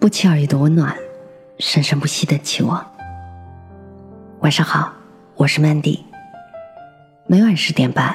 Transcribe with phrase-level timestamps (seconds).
[0.00, 0.96] 不期而遇的温暖，
[1.58, 2.88] 生生不息的期望。
[4.40, 4.92] 晚上好，
[5.34, 5.98] 我是 Mandy。
[7.26, 8.14] 每晚十点半，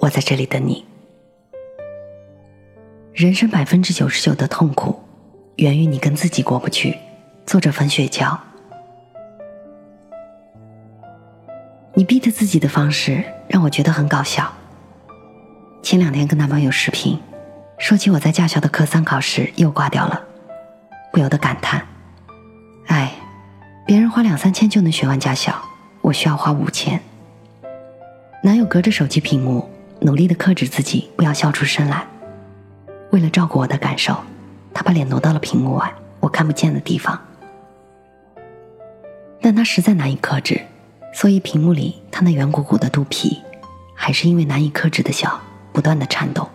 [0.00, 0.84] 我在这里等你。
[3.14, 5.00] 人生百分之九十九的痛苦，
[5.56, 6.98] 源于你跟自己过不去。
[7.46, 8.36] 作者冯雪娇。
[11.94, 14.52] 你逼着自己的方式让我觉得很搞笑。
[15.84, 17.16] 前两天跟男朋友视频，
[17.78, 20.20] 说起我在驾校的科三考试又挂掉了。
[21.12, 21.86] 不由得感叹
[22.88, 23.12] ：“哎，
[23.86, 25.54] 别人花两三千就能学完驾校，
[26.00, 26.98] 我需要花五千。”
[28.42, 32.04] 男友隔着手机屏幕努力的克制自己不要笑出声来。
[33.10, 34.16] 为了照顾我的感受，
[34.72, 37.20] 他把脸挪到了屏幕外我看不见的地方。
[39.40, 40.60] 但他实在难以克制，
[41.12, 43.42] 所以屏幕里他那圆鼓鼓的肚皮，
[43.94, 45.38] 还是因为难以克制的笑
[45.72, 46.48] 不断的颤抖。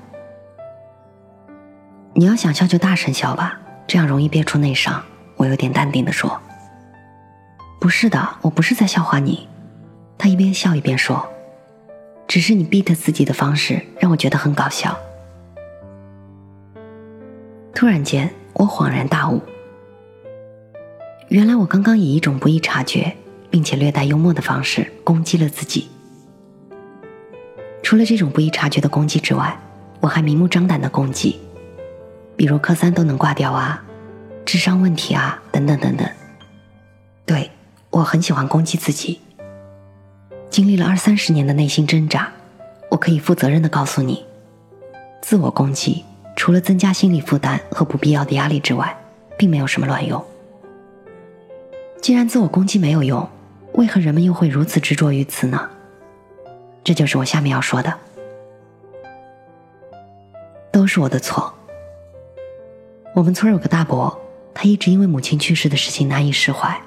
[2.13, 3.59] 你要想笑就大声笑吧。
[3.87, 5.01] 这样容易憋出内伤，
[5.37, 6.37] 我有点淡定的说
[7.79, 9.47] ：“不是的，我不是在笑话你。”
[10.19, 11.25] 他一边笑一边说
[12.27, 14.97] ：“只是你逼着自己的方式让我觉得很搞笑。”
[17.73, 19.41] 突然间，我恍然大悟，
[21.29, 23.15] 原来我刚刚以一种不易察觉
[23.49, 25.87] 并且略带幽默的方式攻击了自己。
[27.83, 29.57] 除了这种不易察觉的攻击之外，
[30.01, 31.39] 我还明目张胆的攻击。
[32.35, 33.83] 比如科三都能挂掉啊，
[34.47, 36.09] 智商问题啊，等等等等。
[37.25, 37.51] 对
[37.89, 39.19] 我很喜欢攻击自己。
[40.49, 42.31] 经历了二三十年的内心挣扎，
[42.89, 44.25] 我可以负责任的告诉你，
[45.21, 46.05] 自我攻击
[46.37, 48.97] 除了增加心理负担和不必要的压力之外，
[49.37, 50.23] 并没有什么卵用。
[52.01, 53.29] 既然自我攻击没有用，
[53.73, 55.69] 为何人们又会如此执着于此呢？
[56.85, 57.93] 这就是我下面要说的，
[60.71, 61.53] 都是我的错。
[63.13, 64.17] 我们村有个大伯，
[64.59, 66.81] 他一直因为母亲去世的事情难以释怀。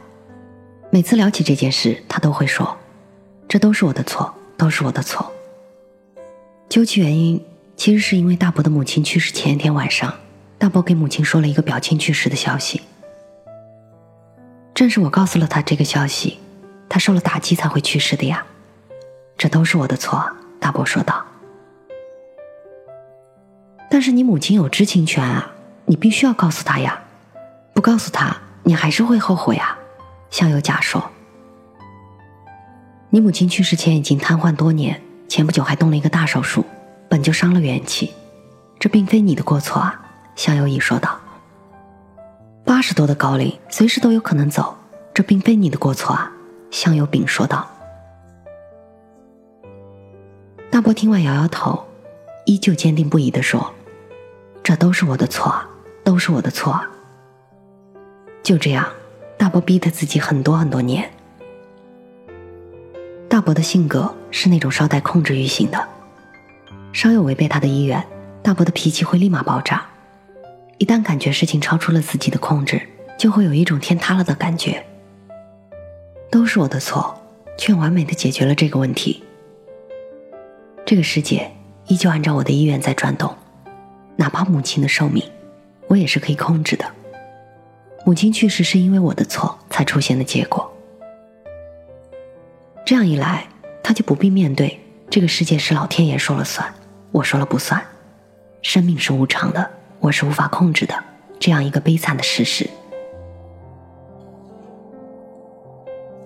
[0.90, 2.77] 每次聊起这件事，他都会说
[3.46, 5.33] ：“这都是我的错，都是我的错。”
[6.68, 7.40] 究其原因，
[7.77, 10.12] 其实是因为大伯的母亲去世前一天晚上，
[10.58, 12.83] 大伯给母亲说了一个表亲去世的消息。
[14.74, 16.40] 正是我告诉了他这个消息，
[16.89, 18.45] 他受了打击才会去世的呀。
[19.39, 20.28] 这都是我的错，
[20.58, 21.24] 大伯说道。
[23.89, 25.52] 但是你母亲有知情权啊。
[25.86, 27.02] 你必须要告诉他呀，
[27.73, 29.79] 不告诉他，你还是会后悔啊。
[30.31, 31.11] 向有甲说
[33.11, 36.64] ：“你母亲去世前已经瘫痪多年，前不久还动了一个大手术，
[37.08, 38.13] 本就伤了元气，
[38.79, 40.01] 这并非你的过错啊。”
[40.36, 41.19] 向有乙说道
[42.64, 44.77] ：“八十多的高龄，随时都有可能走，
[45.13, 46.31] 这并非你的过错啊。”
[46.70, 47.69] 向有丙说道。
[50.70, 51.85] 大伯听完摇摇头，
[52.47, 53.75] 依旧坚定不移地说
[54.63, 55.55] ：“这都是我的错。”
[56.02, 56.81] 都是我的错。
[58.42, 58.86] 就这样，
[59.36, 61.08] 大伯逼得自己很多很多年。
[63.28, 65.89] 大伯的性格是那种稍带控制欲型的，
[66.92, 68.05] 稍有违背他的意愿，
[68.42, 69.86] 大伯的脾气会立马爆炸。
[70.78, 72.80] 一旦感觉事情超出了自己的控制，
[73.18, 74.84] 就会有一种天塌了的感觉。
[76.30, 77.20] 都是我的错，
[77.58, 79.22] 却完美的解决了这个问题。
[80.84, 81.52] 这个世界
[81.86, 83.36] 依旧按照我的意愿在转动，
[84.17, 85.22] 哪怕母亲的寿命。
[85.86, 86.84] 我也是可以控制的。
[88.05, 90.70] 母亲去世是因为我的错才出现的结果。
[92.84, 93.46] 这样一来，
[93.83, 96.74] 他就不必面对这个世界是老天爷说了算，
[97.12, 97.80] 我说了不算，
[98.62, 100.94] 生命是无常的，我是无法控制的
[101.39, 102.68] 这样一个悲惨的事实。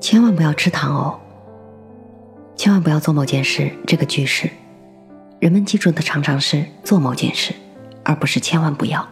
[0.01, 1.19] 千万不要吃糖哦！
[2.57, 4.49] 千万不要做某件事这个句式，
[5.41, 7.53] 人们记住的常常是做某件事，
[8.05, 9.07] 而不是千万不要。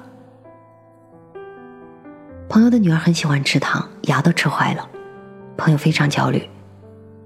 [2.52, 4.86] 朋友的女儿很喜欢吃糖，牙都吃坏了。
[5.56, 6.46] 朋友非常焦虑，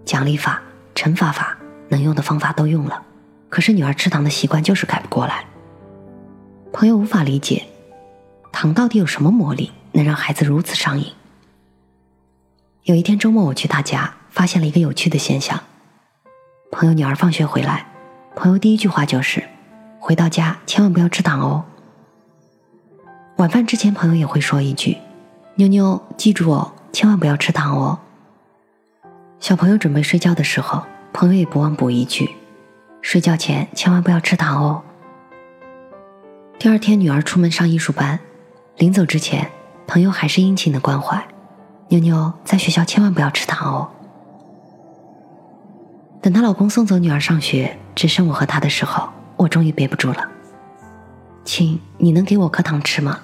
[0.05, 0.63] 奖励法、
[0.95, 3.03] 惩罚法能用的方法都用了，
[3.49, 5.45] 可是女儿吃糖的习惯就是改不过来。
[6.73, 7.65] 朋友无法理解，
[8.53, 11.13] 糖到底有什么魔力能让孩子如此上瘾？
[12.85, 15.61] 有一天周末我去他家，发现了一个有趣的现象：
[16.71, 17.89] 朋友女儿放学回来，
[18.37, 19.43] 朋友第一句话就是
[19.99, 21.65] ：“回到家千万不要吃糖哦。”
[23.39, 24.97] 晚饭之前，朋友也会说一句。
[25.59, 27.99] 妞妞，记住哦，千万不要吃糖哦。
[29.41, 30.83] 小朋友准备睡觉的时候，
[31.15, 32.37] 朋友也不忘补一句
[33.01, 34.83] ：“睡觉前千万不要吃糖哦。”
[36.61, 38.21] 第二天，女儿出门上艺术班，
[38.77, 39.51] 临走之前，
[39.87, 41.27] 朋友还是殷勤的关怀
[41.89, 43.89] ：“妞妞，在学校千万不要吃糖哦。”
[46.21, 50.29] 等她老公送走女儿上学，只剩我和她的时候，我终于憋不住了
[51.47, 53.21] ：“亲，你能给我颗糖吃吗？”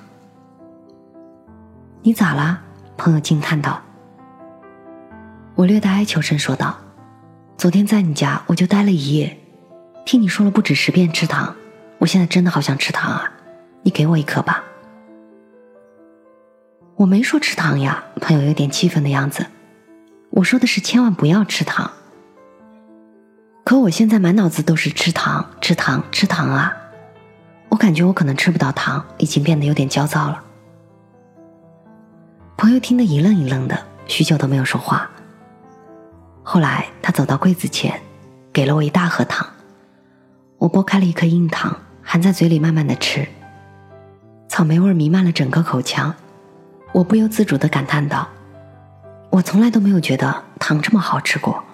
[2.05, 2.59] 你咋啦？
[2.97, 3.81] 朋友惊叹道。
[5.55, 6.77] 我略带哀求声说道
[7.57, 9.39] ：“昨天在你家我就待了一夜，
[10.05, 11.55] 听你说了不止十遍吃糖，
[11.99, 13.33] 我现在真的好想吃糖啊！
[13.85, 14.65] 你给我一颗吧。”
[16.99, 19.47] 我没说吃糖呀，朋友有点气愤的样子。
[20.31, 21.89] 我说的是千万不要吃糖。
[23.65, 26.77] 可我现在满脑子都是吃糖、吃糖、吃糖啊！
[27.69, 30.43] 我感觉我可能吃不到糖，已经变得有点焦躁了。
[32.63, 33.77] 朋友听得一愣一愣的，
[34.07, 35.11] 许久都没有说话。
[36.45, 38.01] 后来他走到柜子前，
[38.53, 39.45] 给了我一大盒糖。
[40.59, 43.27] 我剥开了一颗硬糖，含在嘴里慢慢的吃。
[44.49, 46.15] 草莓味弥漫了整个口腔，
[46.93, 48.29] 我不由自主的感叹道
[49.31, 51.65] ：“我从来都没有觉得糖这么好吃过。”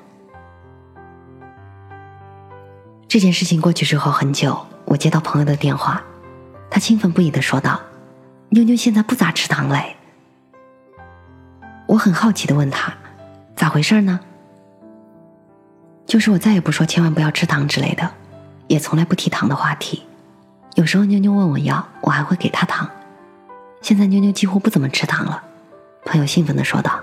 [3.07, 6.03] 这件事情过去之后很久，我接到朋友的电话，
[6.71, 7.79] 他兴奋不已的说道
[8.49, 9.97] ：“妞妞现在不咋吃糖嘞。”
[11.89, 12.93] 我很好奇的问他
[13.57, 14.21] ：“咋回事呢？”
[16.07, 18.11] 就是我再也不说千万不要吃糖之类的，
[18.67, 20.03] 也从来不提糖的话题。
[20.75, 22.89] 有时候妞妞问我要，我还会给她糖。
[23.81, 25.43] 现在妞妞几乎不怎么吃糖了。
[26.05, 27.01] 朋友兴奋的说道：“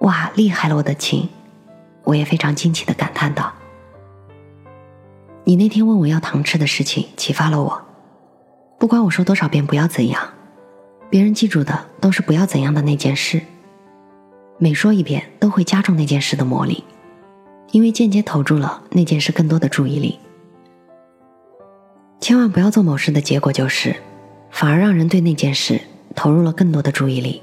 [0.00, 1.28] 哇，厉害了，我的亲！”
[2.04, 3.50] 我也非常惊奇的感叹道。
[5.44, 7.82] 你那天问我要糖吃的事情启发了我，
[8.78, 10.22] 不管我说多少遍不要怎样，
[11.08, 13.40] 别人记住的都是不要怎样的那件事。
[14.58, 16.82] 每说一遍都会加重那件事的魔力，
[17.72, 20.18] 因为间接投注了那件事更多的注意力。
[22.20, 23.94] 千万不要做某事的结果就是，
[24.50, 25.80] 反而让人对那件事
[26.14, 27.42] 投入了更多的注意力。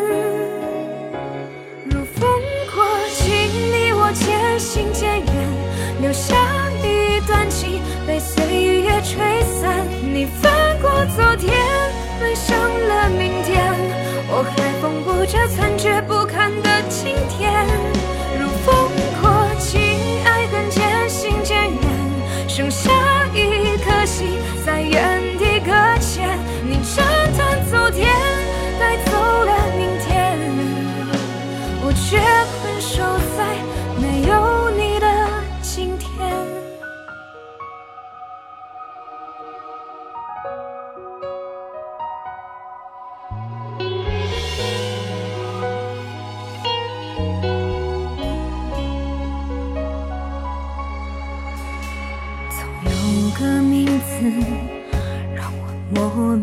[6.11, 6.35] 留下
[6.83, 8.43] 一段情被岁
[8.81, 9.87] 月吹散。
[10.03, 11.55] 你翻过昨天，
[12.19, 13.73] 奔向了明天，
[14.27, 17.80] 我还缝补着残缺不堪的今天。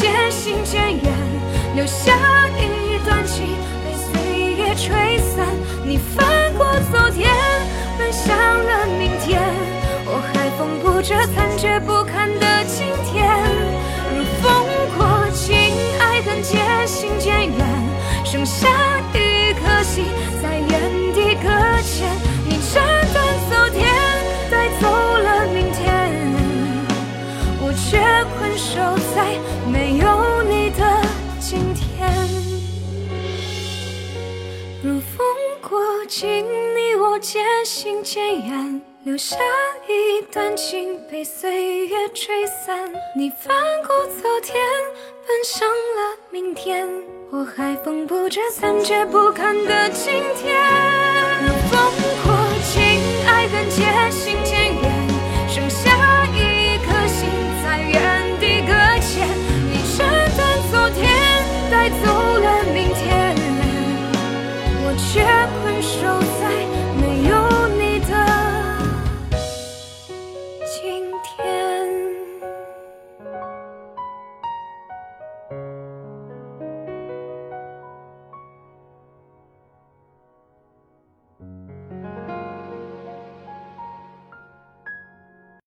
[0.00, 1.12] 渐行渐远，
[1.74, 2.12] 留下
[2.58, 3.46] 一段情
[3.84, 5.46] 被岁月吹散。
[5.84, 6.66] 你翻过。
[6.90, 7.30] 昨天
[7.98, 9.40] 奔向了明天，
[10.04, 13.30] 我还缝补着残缺不堪的今天。
[14.14, 15.54] 如风过境，
[15.98, 17.66] 爱恨渐行渐远，
[18.24, 18.68] 剩下
[19.14, 20.04] 一颗心
[20.42, 20.91] 在原
[36.22, 36.30] 今
[36.76, 39.36] 你我渐行渐远，留下
[39.88, 42.92] 一段情被岁月吹散。
[43.16, 43.52] 你翻
[43.84, 44.54] 过昨天，
[45.26, 46.88] 奔向了明天。
[47.32, 50.62] 我还缝补着残缺不堪的今天。
[51.72, 51.90] 烽
[52.22, 52.80] 火情
[53.26, 55.08] 爱恨渐行渐远，
[55.48, 57.28] 剩下一颗心
[57.64, 59.26] 在原地搁浅。
[59.72, 61.10] 你斩断昨天，
[61.68, 63.34] 带走了明天。
[64.84, 65.71] 我却。
[65.82, 66.21] 手